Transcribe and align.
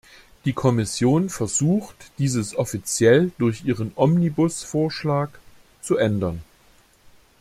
Die 0.45 0.53
Kommission 0.53 1.29
versucht 1.29 1.93
diese 2.17 2.57
offiziell 2.57 3.31
durch 3.37 3.65
ihren 3.65 3.91
"Omnibus"Vorschlag 3.95 5.29
zu 5.83 5.95
ändern. 5.95 6.41